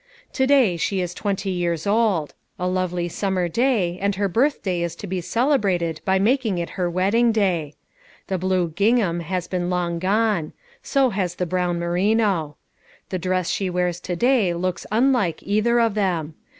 [0.33, 4.95] To day she is twenty years old, A lovely summer day, and her birthday is
[4.95, 7.75] to be celebrated by making it her wedding day.
[8.25, 12.57] The blue ging ham has been long gone; so has the brown merino.
[13.09, 16.33] The dress she wears to day looks un like either of them.